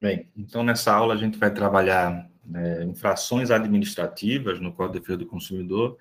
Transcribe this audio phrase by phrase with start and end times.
[0.00, 5.18] Bem, então nessa aula a gente vai trabalhar é, infrações administrativas no Código de Defesa
[5.18, 5.98] do Consumidor,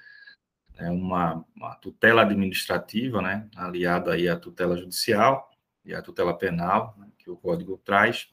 [0.77, 5.49] é uma, uma, tutela administrativa, né, aliada aí à tutela judicial
[5.83, 8.29] e à tutela penal, né, que o Código traz.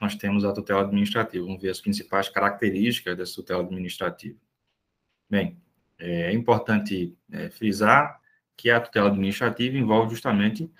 [0.00, 1.46] Nós temos a tutela administrativa.
[1.46, 4.36] Vamos ver as principais características dessa tutela administrativa.
[5.30, 5.56] Bem,
[5.96, 8.20] é importante é, frisar
[8.56, 10.70] que a tutela administrativa envolve justamente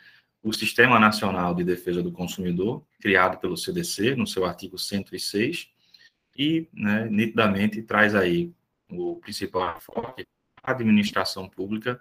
[0.45, 5.71] o Sistema Nacional de Defesa do Consumidor, criado pelo CDC, no seu artigo 106,
[6.37, 8.53] e, né, nitidamente, traz aí
[8.91, 10.27] o principal enfoque,
[10.63, 11.99] a administração pública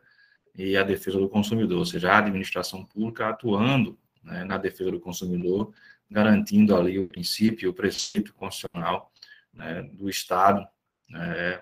[0.54, 5.00] e a defesa do consumidor, ou seja, a administração pública atuando né, na defesa do
[5.00, 5.74] consumidor,
[6.12, 9.10] garantindo ali o princípio, o preceito constitucional
[9.54, 10.68] né, do Estado,
[11.10, 11.62] né,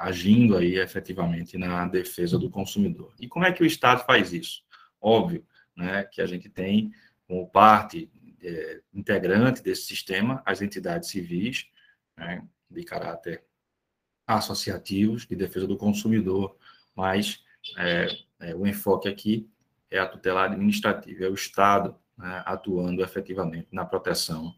[0.00, 3.14] agindo aí efetivamente na defesa do consumidor.
[3.20, 4.64] E como é que o Estado faz isso?
[5.00, 5.44] Óbvio,
[5.76, 6.92] né, que a gente tem
[7.26, 8.10] como parte
[8.42, 11.66] é, integrante desse sistema as entidades civis,
[12.16, 13.44] né, de caráter
[14.26, 16.56] associativos, de defesa do consumidor,
[16.94, 17.42] mas
[17.76, 18.06] é,
[18.40, 19.48] é, o enfoque aqui
[19.90, 24.54] é a tutela administrativa, é o Estado né, atuando efetivamente na proteção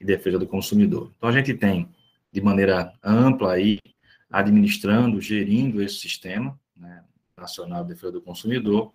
[0.00, 1.12] e defesa do consumidor.
[1.16, 1.90] Então, a gente tem,
[2.32, 3.78] de maneira ampla, aí,
[4.30, 7.04] administrando, gerindo esse sistema né,
[7.36, 8.94] nacional de defesa do consumidor,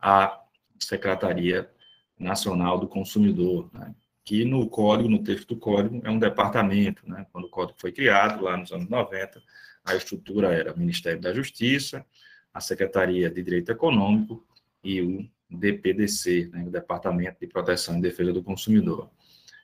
[0.00, 0.40] a
[0.78, 1.70] Secretaria
[2.18, 7.08] Nacional do Consumidor, né, que no código, no texto do código, é um departamento.
[7.08, 9.42] Né, quando o código foi criado, lá nos anos 90,
[9.84, 12.04] a estrutura era o Ministério da Justiça,
[12.52, 14.44] a Secretaria de Direito Econômico
[14.82, 19.10] e o DPDC, né, o Departamento de Proteção e Defesa do Consumidor.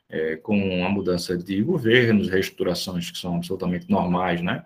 [0.08, 4.62] É, com a mudança de governos, reestruturações que são absolutamente normais, né?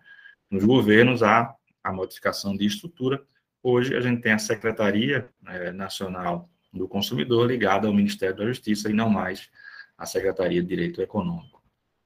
[0.50, 3.24] Nos governos há a modificação de estrutura,
[3.68, 8.88] Hoje a gente tem a Secretaria é, Nacional do Consumidor ligada ao Ministério da Justiça
[8.88, 9.50] e não mais
[9.98, 11.60] a Secretaria de Direito Econômico.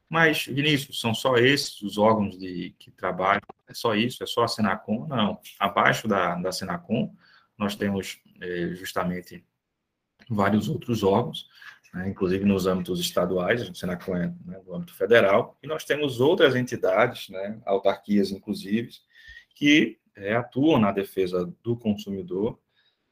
[0.09, 3.43] Mas, Vinícius, são só esses os órgãos de, que trabalham?
[3.69, 4.23] É só isso?
[4.23, 5.07] É só a Senacom?
[5.07, 5.39] Não.
[5.59, 7.15] Abaixo da, da Senacom,
[7.59, 9.45] nós temos é, justamente
[10.31, 11.47] vários outros órgãos,
[11.93, 16.23] né, inclusive nos âmbitos estaduais, a Senacom é né, no âmbito federal, e nós temos
[16.23, 18.93] outras entidades, né, autarquias inclusive,
[19.55, 22.59] que é, atuam na defesa do consumidor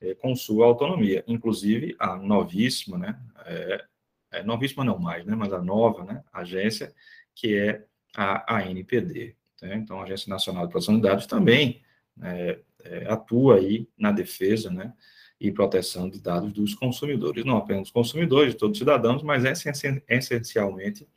[0.00, 3.84] é, com sua autonomia, inclusive a novíssima, né, é,
[4.32, 6.94] é, novíssima não mais, né, mas a nova né, agência,
[7.34, 9.34] que é a ANPD.
[9.62, 11.82] Né, então, a Agência Nacional de Proteção de Dados também
[12.22, 14.92] é, é, atua aí na defesa né,
[15.40, 19.44] e proteção de dados dos consumidores, não apenas dos consumidores, de todos os cidadãos, mas
[20.08, 21.08] essencialmente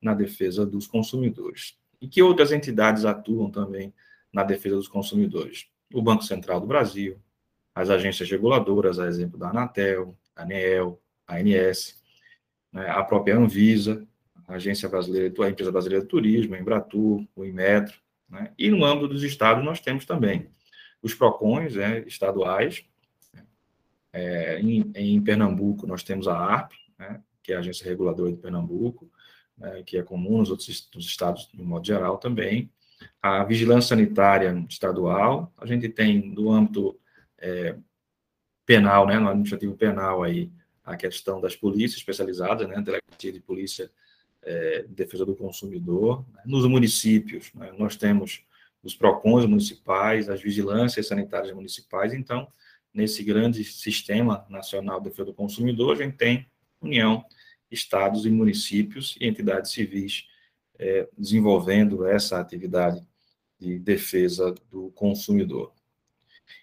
[0.00, 1.76] na defesa dos consumidores.
[2.00, 3.92] E que outras entidades atuam também
[4.36, 5.66] na defesa dos consumidores.
[5.94, 7.18] O Banco Central do Brasil,
[7.74, 11.98] as agências reguladoras, a exemplo da Anatel, a ANEEL, ANS,
[12.70, 14.06] né, a própria Anvisa,
[14.46, 17.98] a Agência Brasileira, a Empresa Brasileira de Turismo, a Embratur, o Inmetro,
[18.28, 20.50] né, e no âmbito dos estados nós temos também
[21.02, 22.84] os PROCONs né, estaduais,
[24.12, 28.36] é, em, em, Pernambuco nós temos a ARP, né, que é a Agência Reguladora de
[28.36, 29.10] Pernambuco,
[29.56, 32.70] né, que é comum nos outros nos estados, de modo geral, também
[33.20, 36.98] a vigilância sanitária estadual, a gente tem do âmbito
[37.38, 37.76] é,
[38.64, 40.50] penal, né, no administrativo penal aí,
[40.84, 43.90] a questão das polícias especializadas, né, delegacia de polícia
[44.42, 46.24] é, de defesa do consumidor.
[46.32, 48.42] Né, nos municípios, né, nós temos
[48.82, 52.48] os PROCONs municipais, as vigilâncias sanitárias municipais, então,
[52.94, 56.46] nesse grande sistema nacional de defesa do consumidor, a gente tem
[56.80, 57.24] União,
[57.70, 60.24] estados e municípios e entidades civis
[60.78, 63.04] é, desenvolvendo essa atividade
[63.58, 65.72] de defesa do consumidor.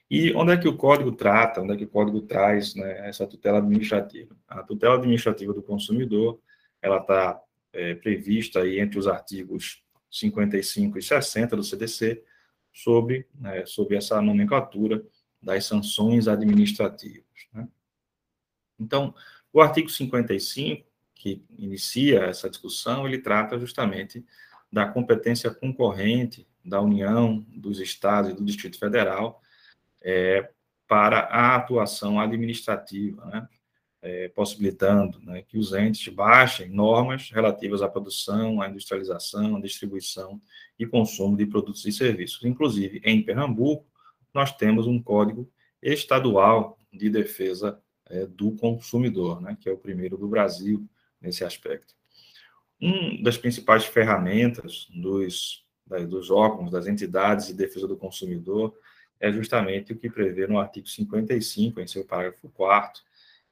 [0.09, 3.25] E onde é que o código trata, onde é que o código traz né, essa
[3.25, 4.35] tutela administrativa?
[4.47, 6.39] A tutela administrativa do consumidor,
[6.81, 7.41] ela está
[7.71, 12.23] é, prevista aí entre os artigos 55 e 60 do CDC,
[12.71, 15.03] sobre, né, sobre essa nomenclatura
[15.41, 17.47] das sanções administrativas.
[17.51, 17.67] Né?
[18.79, 19.13] Então,
[19.51, 20.85] o artigo 55,
[21.23, 24.25] que inicia essa discussão, ele trata justamente
[24.69, 29.41] da competência concorrente da União, dos Estados e do Distrito Federal
[30.01, 30.49] é,
[30.85, 33.47] para a atuação administrativa, né?
[34.05, 40.41] É, possibilitando né, que os entes baixem normas relativas à produção, à industrialização, à distribuição
[40.77, 42.43] e consumo de produtos e serviços.
[42.43, 43.87] Inclusive, em Pernambuco,
[44.33, 45.49] nós temos um código
[45.81, 50.85] estadual de defesa é, do consumidor, né, que é o primeiro do Brasil,
[51.23, 51.95] nesse aspecto.
[52.79, 55.65] Uma das principais ferramentas dos,
[56.07, 58.77] dos órgãos, das entidades de defesa do consumidor,
[59.19, 63.01] é justamente o que prevê no artigo 55, em seu parágrafo 4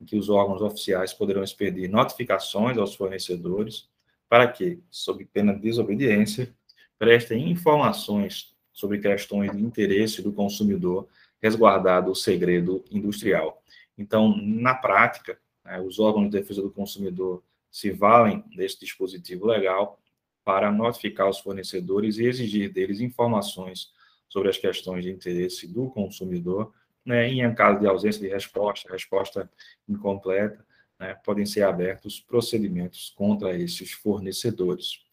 [0.01, 3.87] em que os órgãos oficiais poderão expedir notificações aos fornecedores
[4.27, 6.53] para que, sob pena de desobediência,
[6.97, 11.07] prestem informações sobre questões de interesse do consumidor,
[11.39, 13.61] resguardado o segredo industrial.
[13.97, 19.99] Então, na prática, né, os órgãos de defesa do consumidor se valem desse dispositivo legal
[20.43, 23.93] para notificar os fornecedores e exigir deles informações
[24.27, 26.73] sobre as questões de interesse do consumidor,
[27.05, 29.49] né, em caso de ausência de resposta, resposta
[29.87, 30.65] incompleta,
[30.99, 35.03] né, podem ser abertos procedimentos contra esses fornecedores.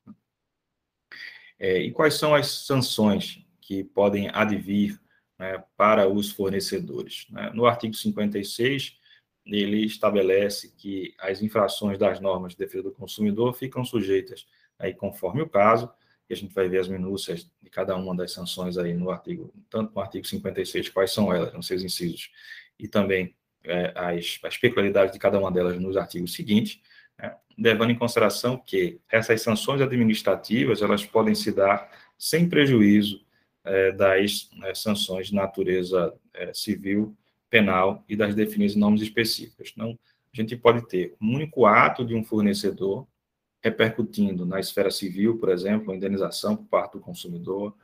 [1.58, 5.00] É, e quais são as sanções que podem advir
[5.38, 7.26] né, para os fornecedores?
[7.30, 7.50] Né?
[7.54, 8.97] No artigo 56,
[9.48, 14.46] ele estabelece que as infrações das normas de defesa do consumidor ficam sujeitas,
[14.78, 15.90] aí conforme o caso,
[16.28, 19.52] e a gente vai ver as minúcias de cada uma das sanções aí no artigo,
[19.70, 22.30] tanto no artigo 56, quais são elas, nos seus incisos,
[22.78, 23.34] e também
[23.64, 26.80] é, as, as peculiaridades de cada uma delas nos artigos seguintes,
[27.18, 33.24] né, levando em consideração que essas sanções administrativas, elas podem se dar sem prejuízo
[33.64, 37.16] é, das né, sanções de natureza é, civil,
[37.50, 39.72] penal e das definidas normas específicas.
[39.72, 39.98] Então,
[40.32, 43.06] a gente pode ter um único ato de um fornecedor
[43.62, 47.74] repercutindo na esfera civil, por exemplo, a indenização por parte do consumidor,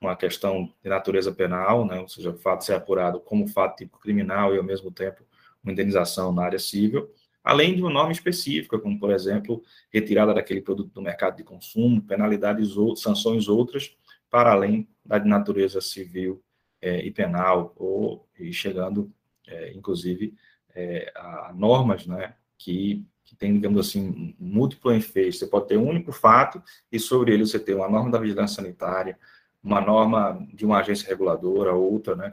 [0.00, 3.76] uma questão de natureza penal, né, ou seja, o fato de ser apurado como fato
[3.76, 5.22] tipo criminal e, ao mesmo tempo,
[5.62, 7.08] uma indenização na área civil,
[7.42, 12.02] além de uma norma específica, como, por exemplo, retirada daquele produto do mercado de consumo,
[12.02, 13.96] penalidades ou sanções outras,
[14.28, 16.42] para além da de natureza civil
[16.82, 19.10] é, e penal, ou e chegando,
[19.46, 20.34] é, inclusive,
[20.74, 25.36] é, a normas né, que que tem, digamos assim, múltiplo efeito.
[25.36, 28.56] Você pode ter um único fato e sobre ele você tem uma norma da vigilância
[28.56, 29.18] sanitária,
[29.64, 32.30] uma norma de uma agência reguladora, outra, né,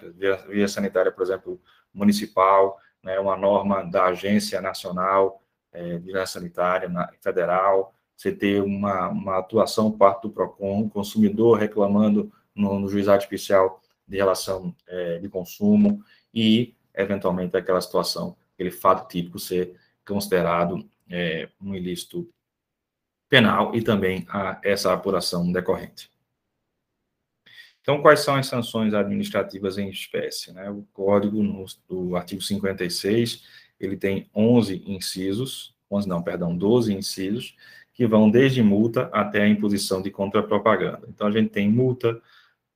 [0.49, 1.61] via, sanitária, por exemplo,
[1.93, 5.41] municipal, né, uma norma da agência nacional
[5.71, 11.57] é, de vigilância sanitária na, federal, você ter uma, uma atuação parte do PROCON, consumidor
[11.57, 16.03] reclamando no, no juizado especial de relação é, de consumo
[16.33, 19.75] e, eventualmente, aquela situação, aquele fato típico ser
[20.05, 22.27] considerado é, um ilícito
[23.29, 26.11] penal e também a, essa apuração decorrente.
[27.81, 30.51] Então, quais são as sanções administrativas em espécie?
[30.51, 30.69] Né?
[30.69, 33.43] O código no, do artigo 56,
[33.79, 37.55] ele tem 11 incisos, 11 não, perdão, 12 incisos,
[37.93, 41.01] que vão desde multa até a imposição de contrapropaganda.
[41.07, 42.21] Então, a gente tem multa,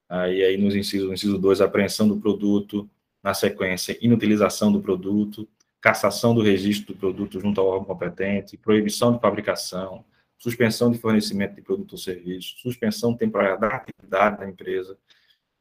[0.07, 2.89] aí, aí nos incisos, no inciso 2, apreensão do produto,
[3.21, 5.47] na sequência, inutilização do produto,
[5.79, 10.03] cassação do registro do produto junto ao órgão competente, proibição de fabricação,
[10.37, 14.97] suspensão de fornecimento de produto ou serviço, suspensão temporária da atividade da empresa,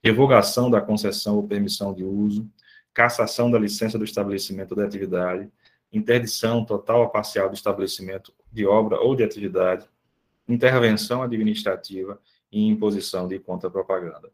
[0.03, 2.49] revogação da concessão ou permissão de uso,
[2.93, 5.49] cassação da licença do estabelecimento da atividade,
[5.93, 9.87] interdição total ou parcial do estabelecimento de obra ou de atividade,
[10.49, 12.21] intervenção administrativa
[12.53, 14.31] e imposição de contra-propaganda.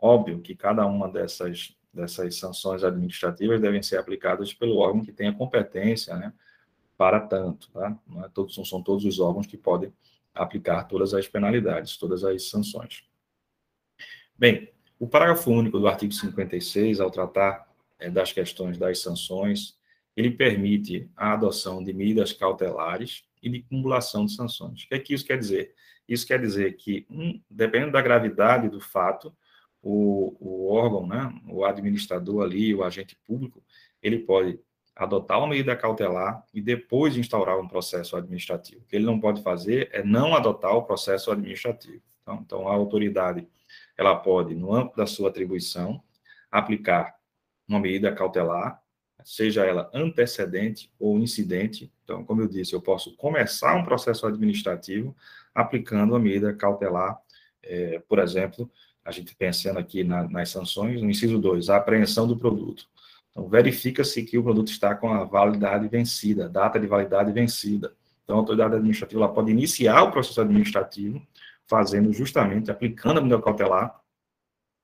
[0.00, 5.32] Óbvio que cada uma dessas dessas sanções administrativas devem ser aplicadas pelo órgão que tenha
[5.32, 6.32] competência, né,
[6.96, 7.98] para tanto, tá?
[8.06, 9.92] Não, é todos, são todos os órgãos que podem
[10.34, 13.04] aplicar todas as penalidades, todas as sanções.
[14.38, 17.68] Bem, o parágrafo único do artigo 56, ao tratar
[17.98, 19.76] é, das questões das sanções,
[20.16, 24.84] ele permite a adoção de medidas cautelares e de cumulação de sanções.
[24.84, 25.74] O que é que isso quer dizer?
[26.08, 29.34] Isso quer dizer que, um, dependendo da gravidade do fato,
[29.82, 33.62] o, o órgão, né, o administrador ali, o agente público,
[34.02, 34.60] ele pode
[34.94, 38.82] adotar uma medida cautelar e depois instaurar um processo administrativo.
[38.82, 42.02] O que ele não pode fazer é não adotar o processo administrativo.
[42.22, 43.48] Então, então a autoridade,
[43.96, 46.02] ela pode, no âmbito da sua atribuição,
[46.50, 47.16] aplicar
[47.66, 48.81] uma medida cautelar,
[49.24, 51.92] seja ela antecedente ou incidente.
[52.04, 55.14] Então, como eu disse, eu posso começar um processo administrativo
[55.54, 57.18] aplicando a medida cautelar,
[57.62, 58.70] é, por exemplo,
[59.04, 62.86] a gente pensando aqui na, nas sanções, no inciso 2, a apreensão do produto.
[63.30, 67.94] Então, verifica-se que o produto está com a validade vencida, data de validade vencida.
[68.24, 71.20] Então, a autoridade administrativa pode iniciar o processo administrativo,
[71.66, 74.00] fazendo justamente, aplicando a medida cautelar,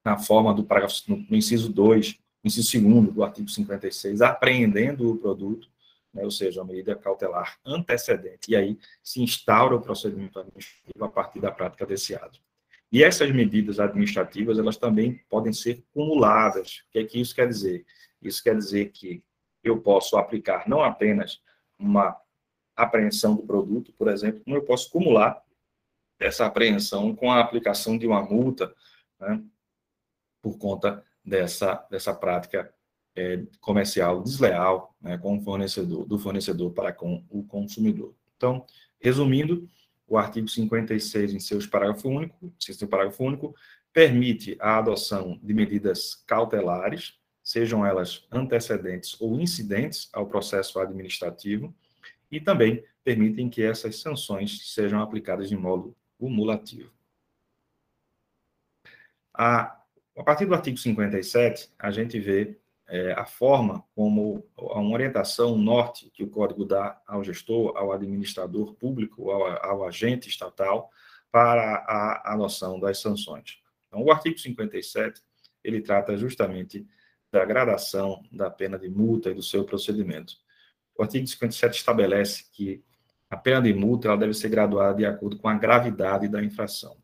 [0.04, 2.18] na forma do parágrafo, no, no inciso 2,
[2.49, 5.69] inciso 2 do artigo 56, apreendendo o produto,
[6.12, 11.09] né, ou seja, a medida cautelar antecedente, e aí se instaura o procedimento administrativo a
[11.09, 12.40] partir da prática desse ato.
[12.90, 16.85] E essas medidas administrativas, elas também podem ser cumuladas.
[16.88, 17.85] O que é que isso quer dizer?
[18.23, 19.23] Isso quer dizer que
[19.62, 21.43] eu posso aplicar não apenas
[21.78, 22.17] uma
[22.75, 25.43] apreensão do produto, por exemplo, como eu posso acumular
[26.19, 28.75] essa apreensão com a aplicação de uma multa,
[29.21, 29.43] né,
[30.43, 32.73] por conta dessa, dessa prática
[33.15, 38.15] é, comercial desleal né, com o fornecedor, do fornecedor para com o consumidor.
[38.37, 38.65] Então,
[39.01, 39.69] resumindo,
[40.07, 43.55] o artigo 56, em seus parágrafo único, seu parágrafo único,
[43.93, 51.75] permite a adoção de medidas cautelares, sejam elas antecedentes ou incidentes ao processo administrativo,
[52.31, 56.93] e também permitem que essas sanções sejam aplicadas de modo cumulativo.
[59.35, 59.78] A,
[60.19, 62.59] a partir do artigo 57, a gente vê
[62.89, 68.75] é, a forma como uma orientação norte que o código dá ao gestor, ao administrador
[68.75, 70.91] público, ao, ao agente estatal,
[71.31, 73.61] para a adoção das sanções.
[73.87, 75.23] Então, o artigo 57,
[75.63, 76.85] ele trata justamente
[77.31, 80.35] da gradação da pena de multa e do seu procedimento.
[80.97, 82.83] O artigo 57 estabelece que
[83.31, 86.97] a pena de multa ela deve ser graduada de acordo com a gravidade da infração?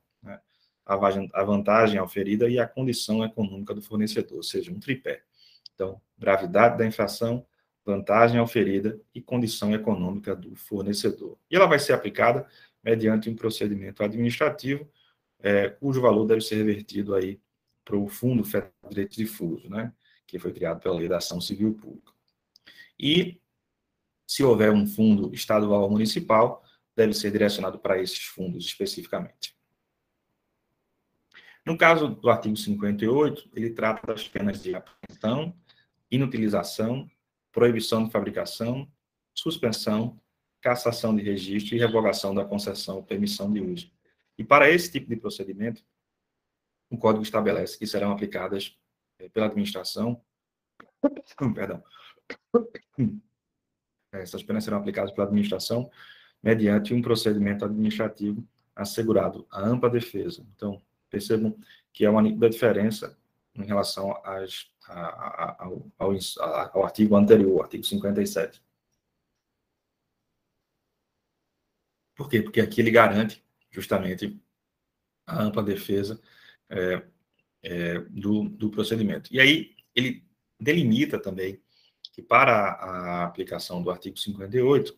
[0.86, 5.22] A vantagem oferida e a condição econômica do fornecedor, ou seja, um tripé.
[5.74, 7.46] Então, gravidade da infração,
[7.84, 11.38] vantagem oferida e condição econômica do fornecedor.
[11.50, 12.46] E ela vai ser aplicada
[12.82, 14.88] mediante um procedimento administrativo,
[15.40, 17.40] é, cujo valor deve ser revertido aí
[17.84, 19.92] para o Fundo Federal de Direito Difuso, né,
[20.26, 22.12] que foi criado pela Lei da Ação Civil Pública.
[22.98, 23.40] E,
[24.26, 26.62] se houver um fundo estadual ou municipal,
[26.96, 29.54] deve ser direcionado para esses fundos especificamente.
[31.66, 35.56] No caso do artigo 58, ele trata das penas de apreensão,
[36.10, 37.10] inutilização,
[37.50, 38.90] proibição de fabricação,
[39.32, 40.20] suspensão,
[40.60, 43.90] cassação de registro e revogação da concessão ou permissão de uso.
[44.36, 45.82] E para esse tipo de procedimento,
[46.90, 48.76] o Código estabelece que serão aplicadas
[49.18, 50.22] eh, pela administração,
[51.54, 51.82] perdão,
[54.12, 55.90] essas penas serão aplicadas pela administração
[56.42, 60.46] mediante um procedimento administrativo assegurado a ampla defesa.
[60.54, 60.82] Então,
[61.14, 61.56] percebam
[61.92, 63.16] que é uma nítida diferença
[63.54, 66.12] em relação às, ao, ao,
[66.72, 68.60] ao artigo anterior, artigo 57.
[72.16, 72.42] Por quê?
[72.42, 74.40] Porque aqui ele garante justamente
[75.26, 76.20] a ampla defesa
[76.68, 77.06] é,
[77.62, 79.32] é, do, do procedimento.
[79.32, 80.24] E aí ele
[80.60, 81.62] delimita também
[82.12, 84.96] que para a aplicação do artigo 58,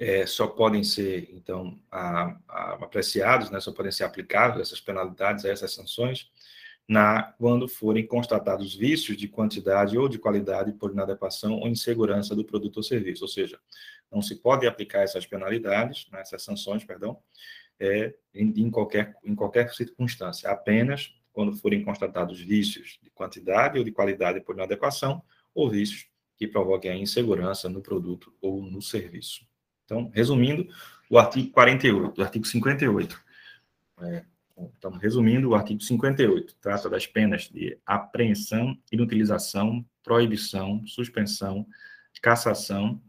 [0.00, 5.44] é, só podem ser, então, a, a, apreciados, né, só podem ser aplicados essas penalidades,
[5.44, 6.30] essas sanções,
[6.88, 12.42] na, quando forem constatados vícios de quantidade ou de qualidade por inadequação ou insegurança do
[12.42, 13.24] produto ou serviço.
[13.24, 13.60] Ou seja,
[14.10, 17.18] não se pode aplicar essas penalidades, né, essas sanções, perdão,
[17.78, 23.84] é, em, em, qualquer, em qualquer circunstância, apenas quando forem constatados vícios de quantidade ou
[23.84, 25.22] de qualidade por inadequação
[25.54, 29.49] ou vícios que provoquem a insegurança no produto ou no serviço.
[29.90, 30.68] Então, resumindo,
[31.10, 33.20] o artigo 48, o artigo 58,
[34.02, 34.24] é,
[34.56, 41.66] então, resumindo, o artigo 58 trata das penas de apreensão, inutilização, proibição, suspensão,
[42.22, 43.02] cassação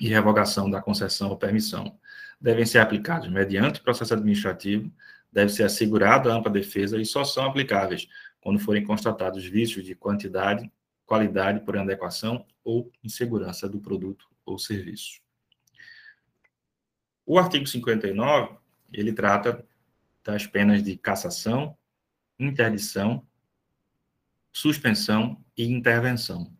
[0.00, 1.96] e revogação da concessão ou permissão.
[2.40, 4.90] Devem ser aplicados mediante processo administrativo,
[5.32, 8.08] deve ser assegurada ampla defesa e só são aplicáveis
[8.40, 10.68] quando forem constatados vícios de quantidade,
[11.06, 15.27] qualidade por inadequação ou insegurança do produto ou serviço.
[17.30, 18.56] O artigo 59,
[18.90, 19.62] ele trata
[20.24, 21.76] das penas de cassação,
[22.38, 23.22] interdição,
[24.50, 26.50] suspensão e intervenção.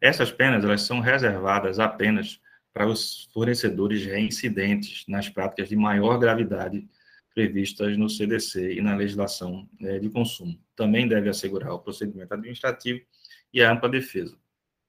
[0.00, 2.40] Essas penas elas são reservadas apenas
[2.72, 6.88] para os fornecedores reincidentes nas práticas de maior gravidade
[7.34, 10.58] previstas no CDC e na legislação né, de consumo.
[10.74, 13.04] Também deve assegurar o procedimento administrativo
[13.52, 14.34] e a ampla defesa.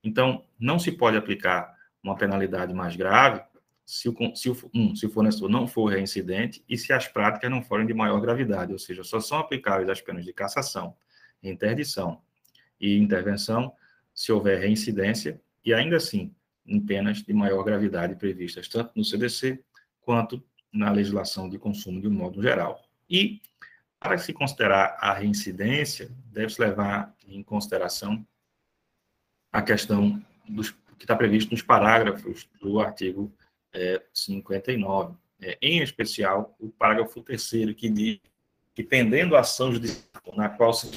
[0.02, 3.44] Então, não se pode aplicar uma penalidade mais grave
[3.88, 7.50] se o, se, o, um, se o fornecedor não for reincidente e se as práticas
[7.50, 10.94] não forem de maior gravidade, ou seja, só são aplicáveis as penas de cassação,
[11.42, 12.22] interdição
[12.82, 13.74] e intervenção
[14.14, 19.64] se houver reincidência e ainda assim em penas de maior gravidade previstas tanto no CDC
[20.02, 22.84] quanto na legislação de consumo de um modo geral.
[23.10, 23.40] E
[23.98, 28.28] para se considerar a reincidência, deve-se levar em consideração
[29.50, 33.34] a questão dos, que está previsto nos parágrafos do artigo
[33.78, 35.16] é, 59.
[35.40, 38.20] É, em especial, o parágrafo terceiro, que diz
[38.74, 40.92] que, pendendo a ação judicial na qual se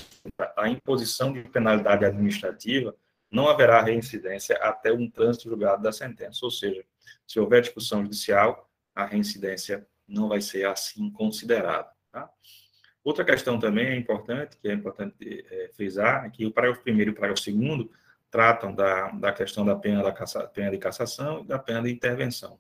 [0.56, 2.94] a imposição de penalidade administrativa,
[3.30, 6.40] não haverá reincidência até um trânsito julgado da sentença.
[6.42, 6.84] Ou seja,
[7.26, 11.88] se houver discussão judicial, a reincidência não vai ser assim considerada.
[12.10, 12.28] Tá?
[13.04, 15.14] Outra questão também é importante, que é importante
[15.48, 17.90] é, frisar, é que o parágrafo primeiro e o parágrafo segundo
[18.30, 21.90] tratam da, da questão da pena, da caça, pena de cassação e da pena de
[21.90, 22.58] intervenção.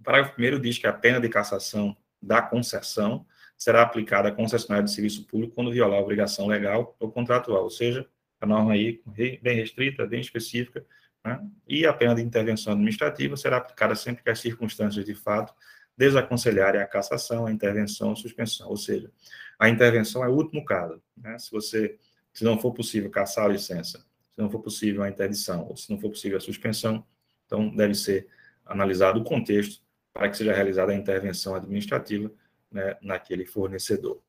[0.00, 3.26] O parágrafo 1 diz que a pena de cassação da concessão
[3.56, 7.70] será aplicada à concessionária de serviço público quando violar a obrigação legal ou contratual, ou
[7.70, 8.08] seja,
[8.40, 10.84] a norma aí bem restrita, bem específica,
[11.22, 11.38] né?
[11.68, 15.54] e a pena de intervenção administrativa será aplicada sempre que as circunstâncias de fato
[15.94, 18.70] desaconselharem a cassação, a intervenção, a suspensão.
[18.70, 19.10] Ou seja,
[19.58, 21.02] a intervenção é o último caso.
[21.14, 21.38] Né?
[21.38, 21.98] Se você,
[22.32, 23.98] se não for possível caçar a licença,
[24.30, 27.04] se não for possível a interdição, ou se não for possível a suspensão,
[27.44, 28.26] então deve ser
[28.64, 32.30] analisado o contexto para que seja realizada a intervenção administrativa
[32.70, 34.20] né, naquele fornecedor.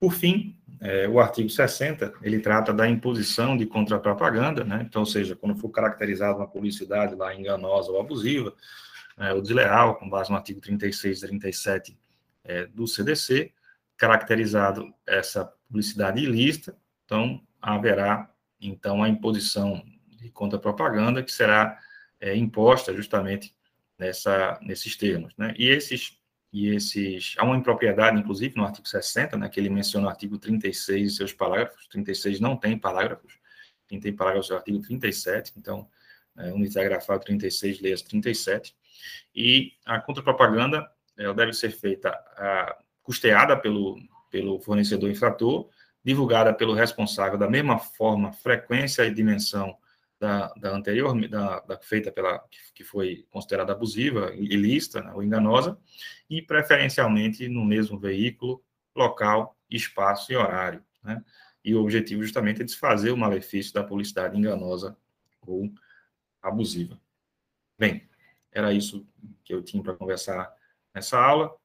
[0.00, 4.84] Por fim, é, o artigo 60, ele trata da imposição de contrapropaganda, né?
[4.88, 8.54] então, ou seja, quando for caracterizada uma publicidade lá enganosa ou abusiva,
[9.16, 11.98] é, ou desleal, com base no artigo 36 e 37
[12.44, 13.52] é, do CDC,
[13.96, 21.76] caracterizado essa publicidade ilícita, então, haverá, então, a imposição de contrapropaganda que será
[22.20, 23.56] é, imposta justamente
[23.98, 25.54] nessa, nesses termos, né?
[25.58, 26.16] E esses
[26.50, 30.38] e esses há uma impropriedade, inclusive, no artigo 60, né, que ele menciona o artigo
[30.38, 31.86] 36 e seus parágrafos.
[31.88, 33.38] 36 não tem parágrafos,
[33.86, 35.88] quem tem parágrafos é o artigo 37, então,
[36.36, 38.74] é, unidade grafado 36, leia 37.
[39.34, 43.98] E a contrapropaganda ela deve ser feita, a, custeada pelo,
[44.30, 45.68] pelo fornecedor infrator,
[46.04, 49.76] divulgada pelo responsável da mesma forma, frequência e dimensão
[50.18, 52.42] da, da anterior, da, da, feita pela,
[52.74, 55.78] que foi considerada abusiva, ilícita né, ou enganosa,
[56.28, 58.62] e preferencialmente no mesmo veículo,
[58.94, 60.82] local, espaço e horário.
[61.02, 61.22] Né?
[61.64, 64.96] E o objetivo justamente é desfazer o malefício da publicidade enganosa
[65.40, 65.72] ou
[66.42, 67.00] abusiva.
[67.78, 68.08] Bem,
[68.50, 69.06] era isso
[69.44, 70.52] que eu tinha para conversar
[70.94, 71.56] nessa aula.